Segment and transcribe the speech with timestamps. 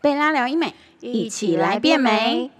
[0.00, 2.52] 贝拉聊医美，一起来变美。。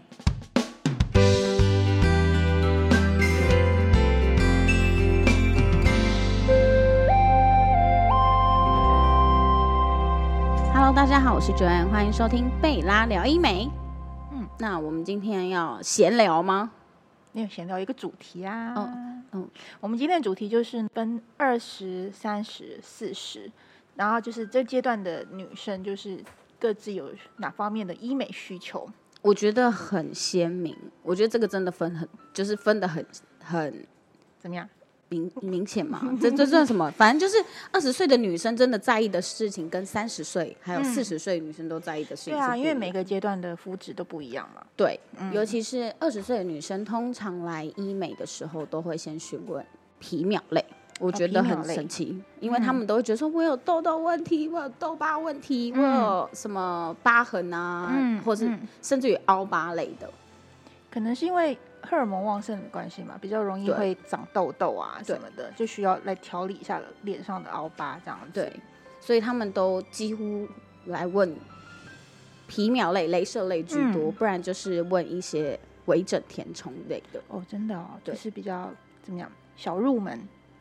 [10.74, 13.70] Hello，大家好，我是 Joanne，欢迎收听贝拉聊医美。
[14.32, 16.72] 嗯嗯，那我们今天要闲聊吗？
[17.30, 18.74] 你有闲聊一个主题啊？
[18.74, 19.48] 哦嗯嗯
[19.78, 23.48] 我们今天的主题就是分二十三十、四十，
[23.94, 26.18] 然后就是这阶段的女生就是
[26.58, 28.88] 各自有哪方面的医美需求。
[29.22, 33.04] 我觉得很鲜明，我觉得这个真的分很，就是分的很
[33.42, 33.86] 很
[34.38, 34.68] 怎么样？
[35.10, 36.90] 明明显嘛， 这这算什么？
[36.90, 44.62] 反正就是二十岁的女生真的在意的事情，跟三十岁还有嗯四十岁女生都在意的事情对啊，因为每个阶段的肤质都不一样嘛。
[44.76, 49.64] 对，嗯尤其是二十岁的女生，通常来医美的时候都会先询问
[49.98, 50.62] 皮秒类。
[50.98, 60.10] 我觉得很神奇，因为他们都会觉得说，我有痘痘问题，我有痘疤问题，我有什么疤痕啊，嗯或是嗯甚至于凹疤类的。
[60.90, 68.32] 可能是因为荷尔蒙旺盛的关系嘛，比较容易对会长痘痘啊什么的，就需要来调理一下脸上的凹疤这样子。
[68.32, 68.52] 对，
[69.00, 70.48] 所以他们都几乎
[70.86, 71.32] 来问
[72.48, 77.20] 皮秒类、镭射类居多，嗯不然就是问一些微整填充类的。
[77.28, 78.68] 哦，真的哦，对就是比较
[79.02, 80.18] 怎么样小入门。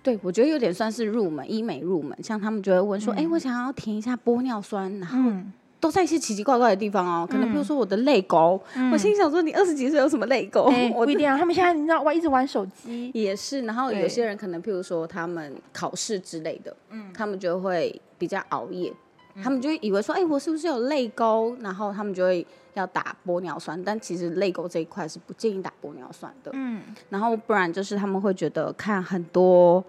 [0.08, 3.32] 对，我觉得有点算是入门医美入门，像他们就会问说：“哎、嗯。
[3.32, 8.58] 我想要填一下玻尿酸，然后嗯，都在一些奇奇怪怪的地方哦，可能嗯比如说我的泪沟，
[8.94, 10.64] 我心想说你二十几岁有什么泪沟？
[10.72, 13.12] 哎，我不一定啊，他们现在你知道，哇，一直玩手机。
[13.14, 18.94] 也是，然后有些人可能譬如说他们考试之类的，嗯，他们就会比较熬夜，
[19.44, 21.56] 他们就会以为说，哎、我是不是有泪沟？
[21.62, 26.52] 然后他们就会要打玻尿酸，但其实泪沟这一块是不建议打玻尿酸的。
[26.54, 29.84] 嗯，然后不然就是他们会觉得看很多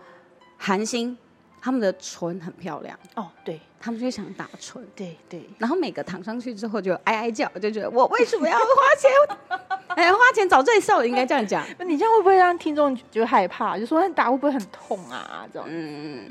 [0.56, 1.16] 韩星，
[1.60, 4.84] 他们的唇很漂亮，哦，对他们就会想打唇。
[4.94, 8.64] 对对，然后每个躺上去之后就哀哀叫，就觉得我为什么要花
[8.98, 9.10] 钱？
[9.96, 11.66] 哎，花钱找罪受，应该这样讲。
[11.76, 13.76] 那 你这样会不会让听众就害怕？
[13.76, 15.44] 就说那打会不会很痛啊？
[15.52, 16.30] 这种，嗯，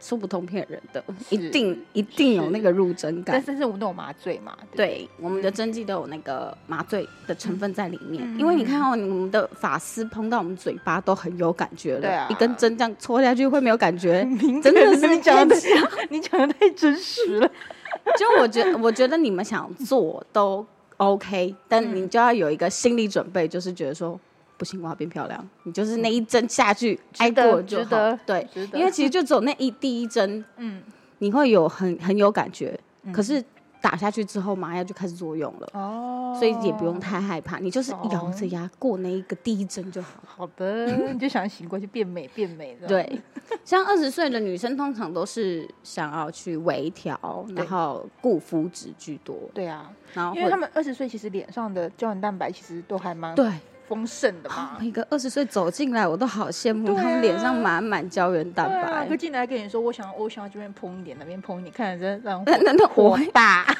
[0.00, 3.54] 说不通骗人的，一定一定有那个入针感但感。
[3.54, 4.56] 是是我们都有麻醉嘛？
[4.74, 14.26] 对对，我们的针剂都有那个麻醉的成分在里面，嗯因为你看哦，我们的发丝碰到我们嘴巴都很有感觉了，一根针这样戳下去会没有感觉，
[14.62, 17.50] 真的是 你讲的太，你讲的太真实了。
[18.18, 20.64] 就我觉得，我觉得你们想做都
[20.98, 24.18] OK，但嗯你就要有一个心理准备，就是觉得说
[24.56, 25.48] 不行，我要变漂亮。
[25.64, 28.18] 你就是那一针下去，挨得过就好得。
[28.26, 30.82] 对，得因为其实就只有那一第一针，嗯，
[31.18, 32.78] 你会有很很有感觉，
[33.12, 33.42] 可是
[33.80, 35.68] 打下去之后，麻药就开始作用了。
[35.74, 40.22] 哦，所以也不用太害怕，你就是咬着牙过那一个第一针就好。
[40.26, 42.88] 好的，你就想醒过去变美变美的。
[42.88, 43.20] 对，
[43.64, 53.48] 像二十岁的女生，通常都是想要去微调，然后顾肤质居多，对啊，然后因为他们二十岁其实脸上的胶原蛋白其实都还蛮对
[53.88, 54.76] 丰盛的嘛。
[54.80, 59.16] 每个二十岁走进来，我都好羡慕啊他们脸上满满胶原蛋白啊，白会。
[59.16, 63.66] 进来跟你说，我想我想要这边蓬一点，那边蓬一点，看着真的让那那那我火会大。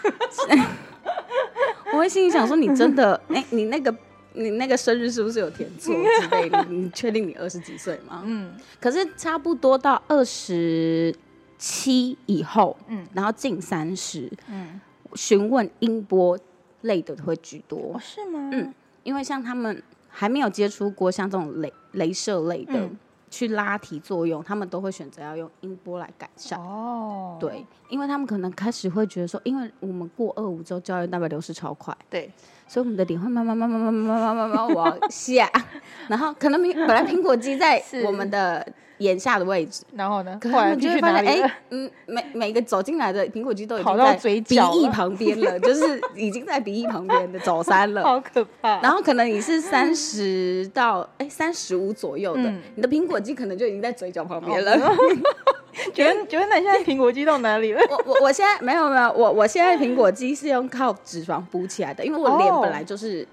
[1.93, 3.95] 我会心里想说，你真的， 哎、你那个
[4.33, 6.65] 你那个生日是不是有填错 之类的？
[6.69, 8.23] 你确定你二十几岁吗？
[8.25, 11.15] 嗯可是差不多到二十
[11.59, 14.81] 七以后，嗯然后近三十，嗯，
[15.15, 16.37] 询问音波
[16.83, 18.51] 类的会居哦多，是吗？
[18.53, 18.75] 嗯
[19.05, 19.81] 因为像他们
[20.17, 22.97] 还没有接触过像这种镭镭射类的、嗯。
[23.29, 26.59] 去拉提作用，他们都会选择要用音波来改善。
[26.61, 32.31] 哦，对，因为他们可能开始会觉得说，因为我们过二五之后胶原蛋白流失超快，对，
[32.69, 35.51] 所以我们的脸会慢慢慢慢慢慢慢慢慢慢往下，
[36.09, 38.65] 然后可能苹本来苹果肌在我们的
[38.99, 40.39] 眼下的位置，然后呢？
[40.41, 48.03] 可是他后来们就会发现，哎、嗯，每每个走进来的苹果肌都已经在鼻翼旁边了， 就是已经在鼻翼旁边的走山了。
[48.03, 48.81] 好可怕。
[48.81, 54.77] 然后可能你是三十到哎三十五左右的，嗯你的苹果肌可能就已经在嘴角旁边了。
[55.93, 57.81] 觉得觉得那你现在苹果肌到哪里了？
[57.91, 63.27] 我我我现在没有没有，我我现在苹果肌是用靠脂肪补起来的，因为我脸哦本来就是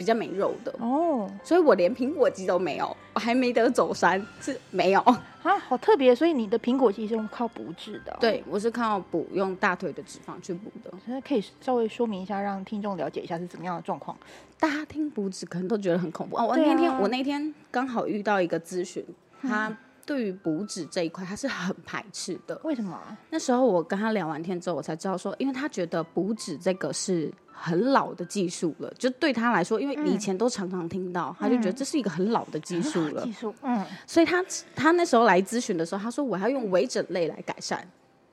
[0.00, 5.00] 比较没肉的，哦所以我连苹果肌都没有，我还没得走山是没有。
[5.02, 10.90] 啊，好特别，所以你的苹果肌是用靠补脂的、哦。，对我是靠补用大腿的脂肪去补的。
[11.04, 14.16] 那可以稍微说明一下，让听众了解一下是怎么样的状况。
[14.58, 16.46] 大家听补脂可能都觉得很恐怖哦。
[16.46, 19.04] 我那天、我那天刚好遇到一个咨询，
[19.42, 19.70] 他
[20.10, 22.60] 对于补脂这一块他是很排斥的。
[22.64, 23.16] 为什么啊？
[23.30, 37.88] 那时候我跟他聊完天之后，我才知道说，因为他觉得补脂这个是很老的技术了，就对他来说，因为以前都常常听到，他就觉得这是一个很老的技术了技，术，嗯，所以他他那时候来咨询的时候，他说我要用微整类来改善。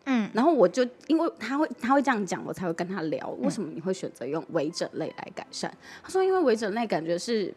[0.06, 5.71] 嗯，然后我就因为他会他会这样讲，我才会跟他聊，为什么你会选择用微整类来改善？
[6.01, 7.53] 他说，因为微整类感觉是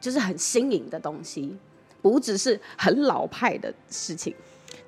[0.00, 1.58] 就是很新颖的东西，
[2.02, 4.34] 补脂是很老派的事情。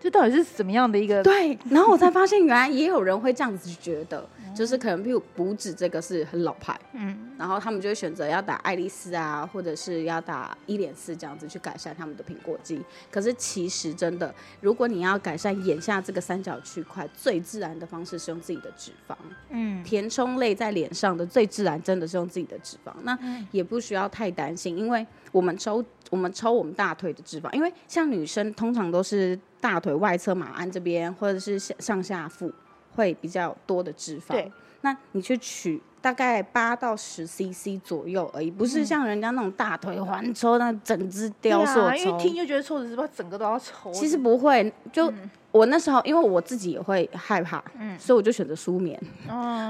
[0.01, 1.23] 这到底是怎么样的一个？
[1.23, 12.81] 对，然后我才发现原来也有人会这样子觉得，就是可能比如补脂这个是很老派，嗯，然后他们就会选择要打爱丽丝啊，或者是要打一点四这样子去改善他们的苹果肌。
[13.11, 19.15] 可是其实真的，如果你要改善眼下这个三角区块，最自然的方式是用自己的脂肪，
[19.51, 23.19] 嗯，填充类在脸上的最自然真的是用自己的脂肪，那
[23.51, 29.39] 也不需要太担心，因为我们抽我们抽我们大腿的脂肪，因为像女生通常都是。
[29.63, 32.53] 大腿外侧马鞍这边，或者是上上下腹
[32.97, 34.33] 会比较多的脂肪。
[34.33, 34.53] 对，
[34.83, 41.97] 那你去取大概八到十 CC 左右而已，不是像人家那种大腿环抽那整只雕塑抽。
[41.97, 43.91] 因为听就觉得抽的是不是整个都要抽？
[43.93, 45.13] 其实不会，就。
[45.53, 47.63] 我那时候，因为我自己也会害怕，
[47.99, 48.99] 所以我就选择舒眠。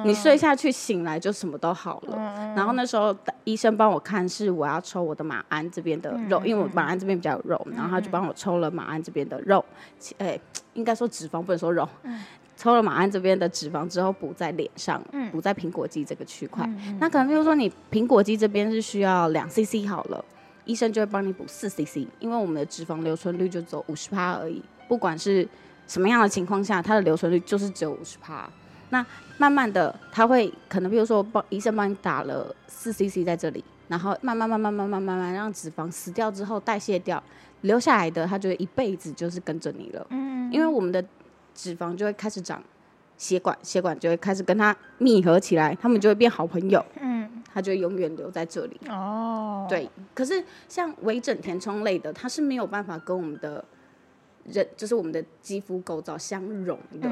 [0.04, 2.16] 你睡下去醒来就什么都好了。
[2.54, 3.12] 然后那时候
[3.42, 9.64] 医生帮我看是我要抽我的马鞍这边的肉，因为我马鞍这边比较有肉，然后他就帮我抽了马鞍这边的肉，
[10.18, 10.38] 哎，
[10.74, 11.88] 应该说脂肪不能说肉，
[12.62, 16.64] 抽了马鞍这边的脂肪之后补在脸上，补在苹果肌这个区块。
[17.00, 20.24] 那可能比如说你苹果肌这边是需要两 CC 好了，
[20.64, 25.48] 医生就会帮你补四 CC，因为我们的脂肪留存率就走五十趴而已，不管是。
[25.88, 28.48] 什么样的情况下，它的留存率就是只有五十帕？
[28.90, 29.04] 那
[29.36, 37.22] 慢慢的，他会可能，比如说帮医生帮你打了四 CC 在这里，然后慢慢慢慢慢慢慢慢让脂肪死掉之后代谢掉，
[37.62, 40.06] 留下来的，它就一辈子就是跟着你了。
[40.10, 41.04] 嗯，因为我们的
[41.54, 42.62] 脂肪就会开始长
[43.16, 46.84] 血管，血管就会开始跟它密合起来，它们就会变好朋友。
[47.00, 48.80] 嗯，它就永远留在这里。
[48.88, 49.88] 哦，对。
[50.14, 53.64] 可是像微整填充类的，它是没有办法跟我们的。
[54.44, 57.08] 人就是我们的肌肤构造相融的，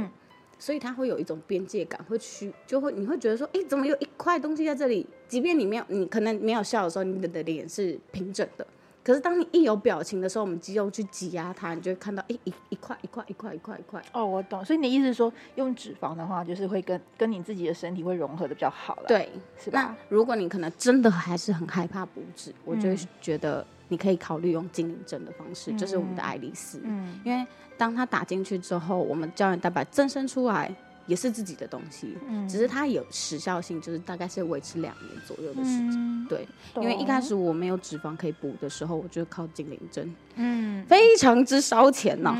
[0.58, 5.06] 所以它会有一种边界感，会去就会你会觉得说，哎，怎么有一块东西在这里？
[5.28, 8.66] 即便你没有，你可能没有笑的时候，你的的脸是平整的。
[9.10, 14.00] 可是当你一有表情的时候，我们肌肉去挤压它，你就会看到，一，一一块一块一块一块一块。
[14.12, 14.64] 哦，我懂。
[14.64, 19.04] 所以你的意思是说，用脂肪的话，就是会跟跟你自己的身体会融合的比较好了。
[19.08, 19.28] 对，
[19.58, 19.80] 是吧？
[19.82, 22.90] 那如果你可能真的还是很害怕补脂，我就
[23.20, 23.66] 觉得。
[23.92, 26.80] 你可以考虑用精灵针的方式，就是我们的爱丽丝，
[27.24, 27.44] 因为
[27.76, 30.72] 当它打进去之后，我们胶原蛋白增生出来
[31.10, 32.16] 也是自己的东西，
[32.48, 36.26] 只是它有时效性，就是大概是维持两年左右的时间。
[36.28, 36.46] 对，
[36.76, 42.32] 因为一开始我没有脂肪可以补的时候，我就靠精灵针，嗯，非常之烧钱呢，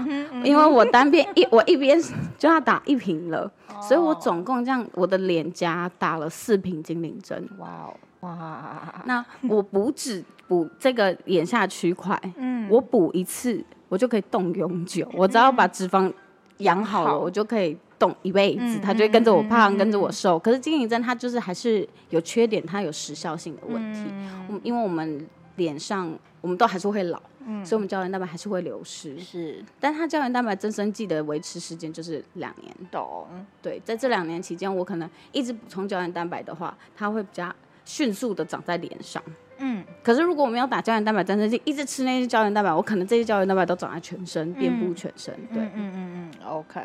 [0.44, 2.00] 因为我单边一我一边
[2.38, 3.50] 就要打一瓶了，
[3.82, 7.44] 所以我总共这样我的脸颊打了四瓶精灵针。
[7.58, 7.96] 哇哦！
[8.20, 15.11] 哇，那我补脂补这个眼下区块，嗯，我补一次我就可以动永久。
[15.14, 16.12] 我只要把脂肪
[16.58, 20.37] 养好了，我就可以动一辈子，它就会跟着我胖，跟着我瘦。
[20.37, 24.00] 可是经营针它就是还是有缺点，它有时效性的问题。
[24.49, 25.25] 嗯，因为我们
[25.56, 29.17] 脸上我们都还是会老，嗯，所以我们胶原蛋白还是会流失。
[29.20, 32.75] 是，但它胶原蛋白增生剂的维持时间就是两年。
[32.91, 33.29] 懂。
[33.62, 37.55] 对，在这两年期间，我可能一直补充胶原蛋白的话，它会比较。
[37.82, 39.20] 迅速的长在脸上，
[39.58, 45.35] 嗯，可是如果我们要打胶原蛋白增生剂，一直吃那些胶原蛋白，我可能这些胶原蛋白都长在全身，遍布全身。
[45.52, 46.81] 对，嗯嗯嗯，OK。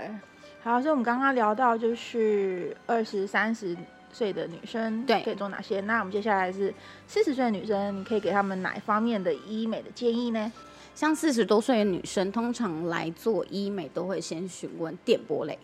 [0.66, 3.78] 好，所以我们刚刚聊到就是二十三十
[4.12, 6.74] 岁的女生对可以做哪些，那我们接下来是
[7.06, 10.52] 四十岁的女生，你可以给他们哪一方面的医美的建议呢？
[10.96, 15.56] 像四十多岁的女生，通常来做医美都会先询问电波类，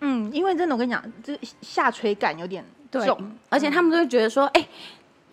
[0.00, 2.62] 嗯，因为真的我跟你讲，这下垂感有点。
[2.90, 3.08] 对，
[3.48, 4.68] 而且他们都会觉得说，哎，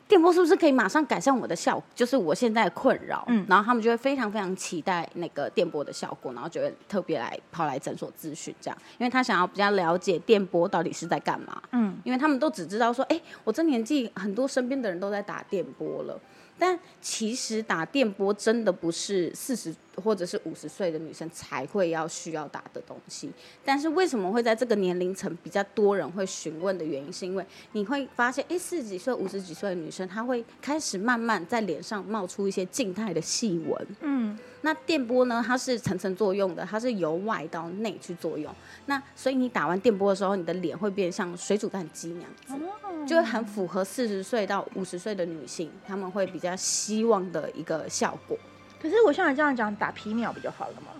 [0.07, 3.23] 电波是不是可以马上改善我的效，就是我现在的困扰？
[3.27, 11.61] 嗯，然后他们就会非常非常期待那个电波的效果，然后就会特别来跑来诊所咨询，这样，因为他想要比较了解电波到底是在干嘛。
[11.73, 16.17] 嗯，因为他们都只知道说，哎，我这年纪很多身边的人都在打电波了。
[16.57, 19.73] 但其实打电波真的不是四十
[20.03, 23.31] 或者是五十岁的女生才会要需要打的东西。
[23.63, 33.87] 但是为什么会在这个年龄层比较多人会询问的原因，是因为你会发现，哎，四十几岁、五十几岁的女生，她会开始慢慢在脸上冒出一些静态的细纹。
[34.01, 34.37] 嗯。
[34.61, 35.41] 那电波呢？
[35.45, 38.53] 它是层层作用的，它是由外到内去作用。
[38.87, 42.53] 那所以你打完电波的时候，你的脸会变像水煮蛋鸡那样子，
[43.07, 48.37] 就会很符合四十岁到五十岁的女性，他们会比较希望的一个效果。
[48.81, 50.91] 可是我像你这样讲，打皮秒不就好了吗？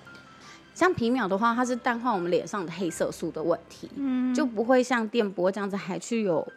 [0.73, 6.47] 像皮秒的话，它是淡化我们脸上的黑色素的问题，嗯，就不会像电波这样子还去有。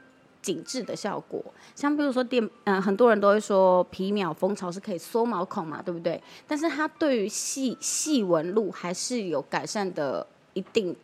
[0.43, 6.19] 紧致的效果，像比如说电，嗯，很多人都会说皮秒蜂巢是可以缩毛孔嘛，对不对？
[6.49, 10.97] 但是它对于细细纹路还是有改善的一定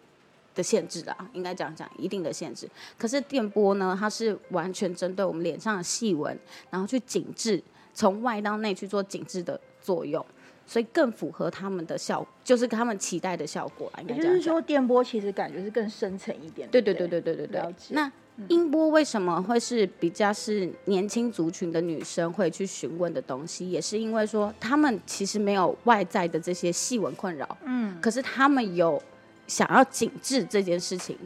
[0.57, 2.69] 的限制啊，应该这样讲，一定的限制。
[2.99, 6.37] 可是电波呢，它是完全针对我们脸上的细纹，
[6.71, 7.63] 然后去紧致，
[7.95, 10.25] 从外到内去做紧致的作用，
[10.67, 14.01] 所以更符合他们的效，就是他们期待的效果啊。
[14.01, 16.69] 应该就是说，电波其实感觉是更深层一点。
[16.71, 18.11] 对对对对对对对那
[18.49, 23.71] 音波为什么会是比较是年轻族群的女生会去询问的东西？
[23.71, 29.03] 也是因为说他们其实没有外在的这些细纹困扰，嗯，可是他们有
[29.47, 31.17] 想要紧致这件事情，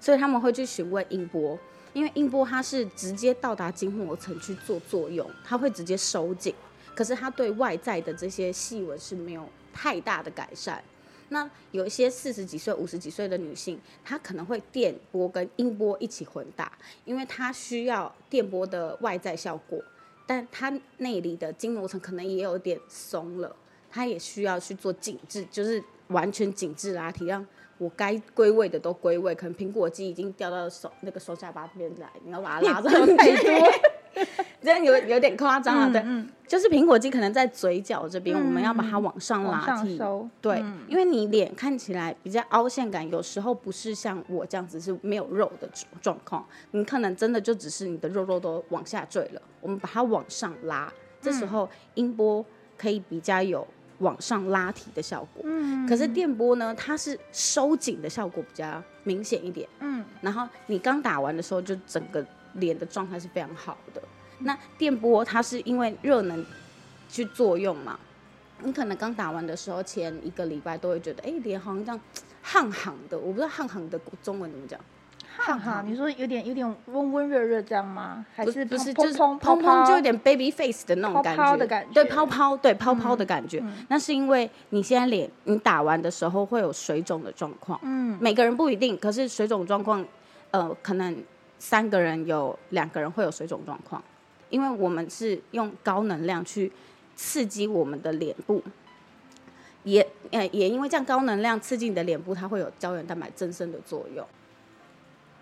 [0.00, 1.58] 所以他们会去询问音波，
[1.92, 6.54] 因为音波它是直接到达筋膜层去做作用，它会直接收紧，
[6.94, 10.82] 可是它对外在的这些细纹是没有太大的改善。
[11.32, 16.72] 那有一些四十几岁、五十几岁的女性，她可能会电波跟音波一起混打，
[17.04, 19.80] 因为她需要电波的外在效果，
[20.26, 23.54] 但她内里的筋膜层可能也有点松了，
[23.88, 27.46] 她也需要去做紧致，就是完全紧致拉提，让
[27.80, 29.34] 我该归位的都归位。
[29.34, 33.72] 可能苹果肌已经掉到手那个手下巴边来，你要把它拉上太多。
[34.60, 36.04] 这样有有点夸张了，对，
[36.46, 39.98] 就是苹果肌可能在嘴角这边，我们要把它往上拉提，
[40.42, 45.68] 对，因为你脸看起来比较凹陷感，有时候不是像我这样子是没有肉的
[46.02, 52.44] 状况，你可能真的就只是你的肉肉都往下坠了，我们把它往上拉，这时候音波
[52.76, 53.66] 可以比较有
[54.00, 64.02] 往上拉提的效果，嗯，可是电波呢，它是收紧的效果比较明显一点，嗯，然后你刚打完的时候，就整个脸的状态是非常好的。
[64.40, 66.44] 那电波它是因为热能
[67.08, 67.98] 去作用嘛？
[68.62, 72.00] 你可能刚打完的时候，前一个礼拜都会觉得，哎，脸好像这样
[72.42, 73.18] 汗汗的。
[73.18, 74.80] 我不知道汗汗的中文怎么讲。
[75.40, 78.24] 汗汗，你说有点有点温温热热这样吗？
[78.36, 81.84] 还是不是就是砰砰就有点 baby face 的那种感觉？
[81.94, 83.62] 对，泡泡，对泡泡的感觉。
[83.88, 87.80] 那是因为你现在脸你打完的时候会有水肿的状况。
[87.82, 88.18] 嗯。
[88.20, 90.04] 每个人不一定，可是水肿状况，
[90.50, 91.16] 呃，可能
[91.58, 94.02] 三个人有两个人会有水肿状况。
[94.50, 96.70] 因为我们是用高能量去
[97.16, 98.62] 刺激我们的脸部，
[99.84, 104.26] 也呃也因为这样高能量刺激你的脸部，它会有胶原蛋白增生的作用。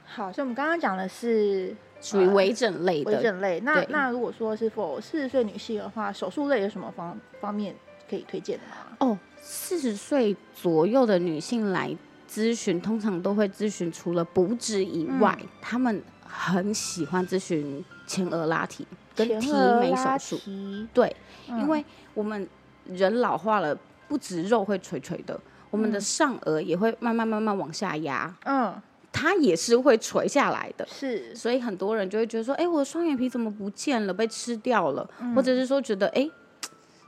[0.08, 3.10] 好，所以我们刚刚讲的是属于微整类的。
[3.10, 7.74] 微整类，那那如果说是否四十岁女性的话，手术类有什么方方面
[8.08, 8.96] 可以推荐的吗？
[9.00, 11.94] 哦，四十岁左右的女性来
[12.28, 17.84] 咨询，通常都会咨询除了补脂以外，她们很喜欢咨询。
[18.08, 20.40] 前额拉提跟提眉手术，
[20.94, 21.14] 对，
[21.46, 21.84] 因为
[22.14, 22.48] 我们
[22.86, 25.38] 人老化了，不止肉会垂垂的，
[25.68, 28.74] 我们的上颚也会慢慢慢慢往下压，嗯，
[29.18, 36.30] 它也是会垂下来的，是，所以很多人就会觉得说，哎，我的双眼皮怎么不见了，被吃掉了，或者是说觉得，哎，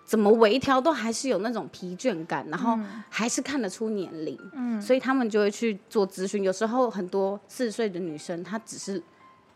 [0.04, 2.76] 怎么微调都还是有那种疲倦感，然后
[3.08, 6.42] 还是看得出年龄，嗯，所以他们就会去做咨询。
[6.42, 9.00] 有时候很多四十岁的女生，她只是。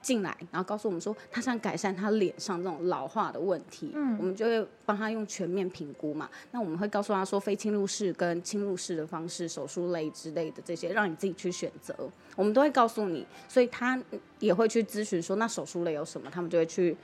[0.04, 6.28] 进来，然后告诉我们说他想改善他脸上这种老化的问题，嗯，我们就会帮他用全面评估嘛。
[6.50, 11.96] 那我们会告诉他说，非侵入式跟侵入式的方式，手术类之类的这些，让你自己去选择。
[12.36, 13.98] 我们都会告诉你，所以他
[14.40, 16.30] 也会去咨询说，那手术类有什么？
[16.30, 16.94] 他们就会去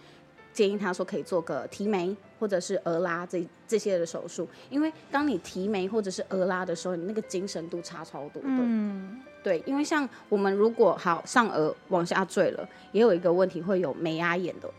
[0.52, 8.48] 建议他说可以做个提眉或者是额拉这这些的手术，因为当你提眉或者是额拉的时候，你那个精神度差超多的。
[8.50, 9.22] 嗯。
[9.42, 14.70] 对，因为像我们如果好上颚往下坠了，也有一个问题会有眉压眼的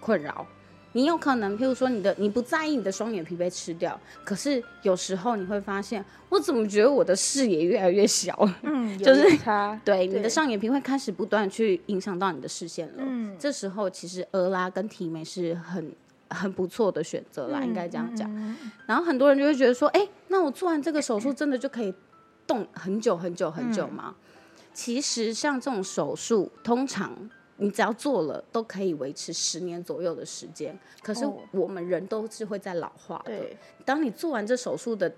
[0.00, 0.46] 困扰。
[0.92, 8.48] 你有可能，譬如说你的你不在意你的双眼皮被吃掉，可是有时候你会发现，我怎么觉得我的视野越来越小？
[8.62, 9.78] 嗯， 就是差。
[9.84, 12.94] 对，你的上眼皮会开始不断去影响到你的视线了。
[13.00, 15.92] 嗯，这时候其实额拉跟提眉是很
[16.30, 18.56] 很不错的选择啦，应该这样讲。
[18.86, 21.92] 然后很多人就会觉得说，哎，那我做完这个手术真的就可以？
[22.46, 24.14] 动很久很久很久吗？
[24.72, 27.10] 其实像这种手术，通常
[27.56, 30.78] 你只要做了，都可以维持十年左右的时间。
[31.02, 33.32] 可是我们人都是会在老化的。
[33.84, 35.10] 当你做完这手术的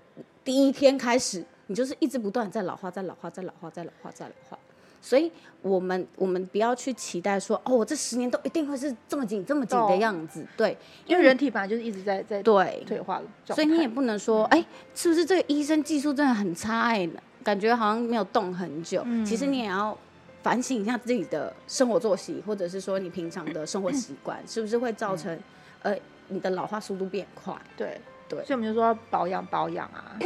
[0.43, 4.57] 第一天开始，你就是一直不断在老化，在老化，在老化，在老化，在老化。
[5.01, 10.45] 所以我们我们不要去期待说，哦，我这十年都一定会是这么紧这么紧的样子。
[10.57, 16.81] 对，因为人体本来就是一直在在对退化的，所以你也不能说，哎，是不是这个医生技术真的很差？
[16.81, 17.09] 哎，
[17.43, 19.05] 感觉好像没有动很久。
[19.25, 19.97] 其实你也要
[20.43, 25.37] 反省一下自己的生活作息，或者是说你平常的生活习惯，是不是会造成
[25.81, 25.95] 呃
[26.27, 27.55] 你的老化速度变快？
[27.77, 30.19] 对对，所以我们就说保养保养啊，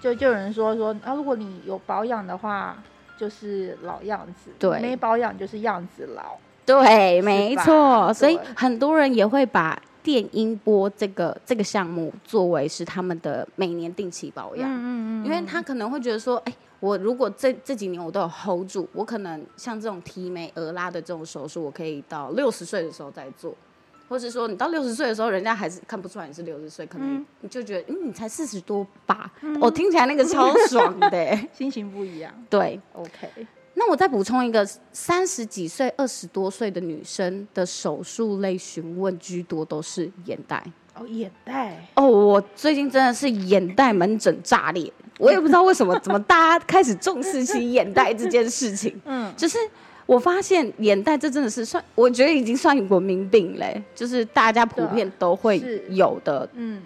[0.00, 2.80] 就就有人说说，啊，如果你有保养的话。
[3.18, 8.12] 就是老样子，对，没保养就是样子老，对，没错。
[8.12, 23.54] 所以很多人也会把电音波这个这个项目作为是他们的每年定期保养，嗯嗯因为他可能会觉得说，哎、我如果这这几年我都有 hold 住，我可能像这种提眉额拉的这种手术，我可以到六十岁的时候再做，
[24.12, 32.30] 或是说你到六十岁的时候，人家还是看不出来你是六十岁，可能你就觉得，嗯，你才四十多吧，我、听起来那个超爽的、欸 心情不一样。
[32.50, 32.78] 对。
[32.92, 40.62] OK，那我再补充一个，三十几岁、二十多岁的女生的手术类询问居多都是眼袋。
[40.94, 49.00] 哦，眼袋，哦，我最近真的是眼袋门诊炸裂，我也不知道为什么，怎么大家开始重视起眼袋这件事情。
[49.06, 49.56] 嗯，就是
[50.12, 56.82] 我发现眼袋这真的是算，我觉得已经算文明病嘞，就是大家普遍都会有的嗯，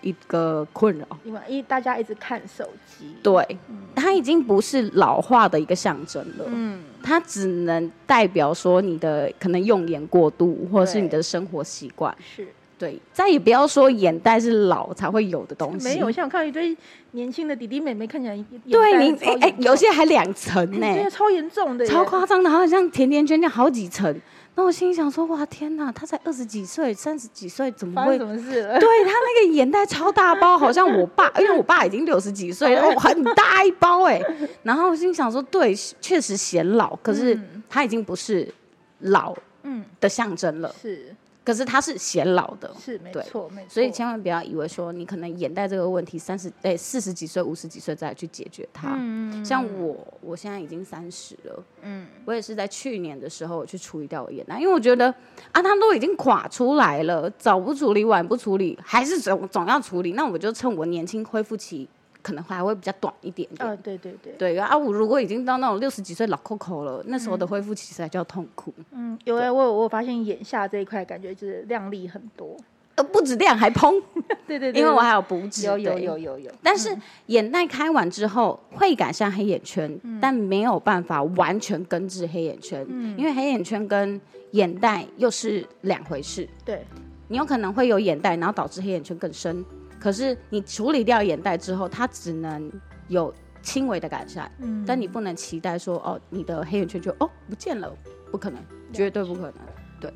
[0.00, 1.06] 一个困扰。
[1.22, 3.58] 因为一大家一直看手机，对，
[3.94, 6.46] 它已经不是老化的一个象征了。
[6.46, 12.16] 嗯，它只能代表说你的可能用眼过度，或者是你的生活习惯。
[12.18, 12.48] 是
[12.80, 15.84] 对，再也不要说眼袋是老才会有的东西。
[15.86, 16.10] 没有。
[16.10, 16.74] 像我看到一堆
[17.10, 24.18] 年轻的弟弟妹妹，看起来眼对你，眼袋哎、哎超严重有些还两层呢、超严重的，超夸张的，好像甜甜圈这样好几层。
[24.54, 28.16] 那我心里想说，哇，天哪，他才二十几岁、三十几岁，怎么会？
[28.16, 28.80] 什么事了？
[28.80, 34.20] 对他那个眼袋超大包，好像我爸，因为我爸已经六十几岁了，哦，很大一包哎。
[34.64, 38.52] 然后我心想说，对，确实显老，可是嗯他已经不是
[39.00, 41.14] 老嗯，的象征了，是
[41.50, 42.72] 可是他是显老的。
[42.78, 48.94] 是没错没错，所以千万不要以为说你可能眼袋这个问题，三十哎四十几岁、五十几岁再去解决它。
[48.96, 55.06] 嗯像我，我现在已经三十了，嗯我也是在去年的时候我去处理掉我眼袋，因为我觉得
[55.50, 61.88] 啊，它都已经垮出来了，早不处理晚不处理，还是总总要处理，那我就趁我年轻恢复期
[62.22, 63.68] 可能还会比较短一点点。
[63.68, 72.56] 呃对对对，对啊，我如果已经到那种六十几岁老 Coco 了，那时候的恢复期才叫痛苦，嗯，有哎，我有我有发现眼下这一块感觉就是亮丽很多，
[72.96, 74.02] 呃，不止亮还嘭，
[74.46, 76.96] 对对对，因为我还有补脂，有有有有有，但是
[77.26, 82.86] 眼袋开完之后会改善黑眼圈，但没有办法完全根治黑眼圈，
[83.16, 84.20] 因为黑眼圈跟
[84.52, 86.48] 眼袋又是两回事。
[86.64, 86.84] 对，
[87.28, 89.64] 你有可能会有眼袋，然后导致黑眼圈更深。
[90.00, 92.72] 可是你处理掉眼袋之后，它只能
[93.08, 94.82] 有轻微的改善，嗯。
[94.86, 97.94] 但你不能期待说哦，你的黑眼圈就哦不见了，
[98.32, 98.60] 不可能，
[98.92, 99.54] 绝对不可能。
[100.00, 100.10] 对。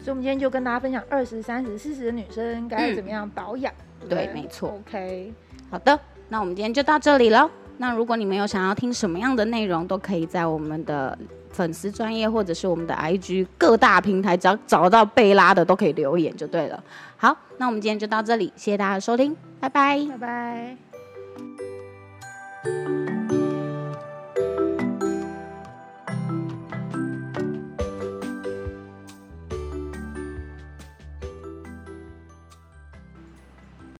[0.00, 4.30] 所以我们今天就跟大家分享二十三十四十的女生该嗯怎么样保养，不对？
[4.32, 4.70] 没错。
[4.70, 5.34] OK，
[5.70, 7.50] 好的，那我们今天就到这里喽。
[7.78, 11.16] 那如果你们有想要听什么样的内容，都可以在我们的
[11.50, 16.82] 粉丝专业或者是我们的 IG 各大平台，只要找到贝拉的都可以留言就对了。
[17.16, 20.04] 好，那我们今天就到这里，谢谢大家的收听，拜拜。
[20.10, 20.87] 拜拜。